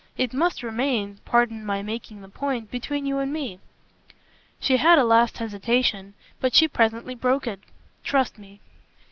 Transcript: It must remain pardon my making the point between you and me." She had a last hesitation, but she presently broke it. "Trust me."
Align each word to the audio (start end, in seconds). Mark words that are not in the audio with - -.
It 0.17 0.33
must 0.33 0.63
remain 0.63 1.19
pardon 1.25 1.63
my 1.63 1.83
making 1.83 2.21
the 2.21 2.27
point 2.27 2.71
between 2.71 3.05
you 3.05 3.19
and 3.19 3.31
me." 3.31 3.59
She 4.59 4.77
had 4.77 4.97
a 4.97 5.03
last 5.03 5.37
hesitation, 5.37 6.15
but 6.39 6.55
she 6.55 6.67
presently 6.67 7.13
broke 7.13 7.45
it. 7.45 7.59
"Trust 8.03 8.39
me." 8.39 8.61